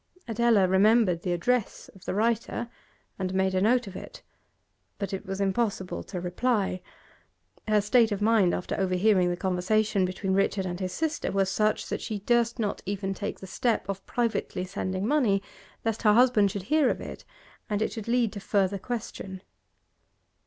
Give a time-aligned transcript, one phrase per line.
[0.27, 2.67] Adela remembered the address of the writer,
[3.19, 4.23] and made a note of it,
[4.97, 6.81] but it was impossible to reply.
[7.67, 11.85] Her state of mind after overhearing the conversation between Richard and his sister was such
[11.89, 15.43] that she durst not even take the step of privately sending money,
[15.85, 17.23] lest her husband should hear of it
[17.69, 19.43] and it should lead to further question.